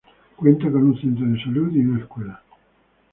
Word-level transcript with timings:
Cuenta 0.35 0.63
con 0.71 0.81
un 0.81 0.97
centro 0.99 1.27
de 1.27 1.39
salud, 1.43 1.71
y 1.75 1.85
una 1.85 1.99
escuela. 1.99 2.41